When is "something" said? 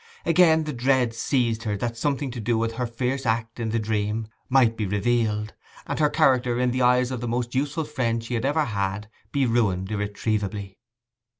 1.95-2.31